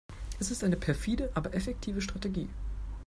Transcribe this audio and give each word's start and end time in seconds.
Es 0.39 0.49
ist 0.49 0.63
eine 0.63 0.77
perfide, 0.77 1.29
aber 1.35 1.53
effektive 1.53 2.01
Strategie. 2.01 2.49